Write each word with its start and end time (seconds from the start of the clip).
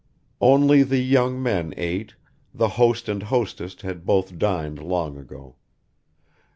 Only 0.41 0.81
the 0.81 0.97
young 0.97 1.43
men 1.43 1.75
ate; 1.77 2.15
the 2.55 2.69
host 2.69 3.07
and 3.07 3.21
hostess 3.21 3.79
had 3.83 4.03
both 4.03 4.39
dined 4.39 4.81
long 4.81 5.15
ago. 5.15 5.57